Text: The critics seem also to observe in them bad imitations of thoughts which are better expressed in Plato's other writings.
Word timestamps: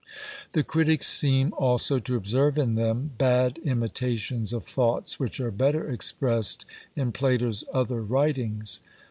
The 0.53 0.63
critics 0.63 1.05
seem 1.05 1.53
also 1.59 1.99
to 1.99 2.15
observe 2.15 2.57
in 2.57 2.73
them 2.73 3.11
bad 3.19 3.59
imitations 3.59 4.51
of 4.51 4.65
thoughts 4.65 5.19
which 5.19 5.39
are 5.39 5.51
better 5.51 5.87
expressed 5.87 6.65
in 6.95 7.11
Plato's 7.11 7.63
other 7.71 8.01
writings. 8.01 8.79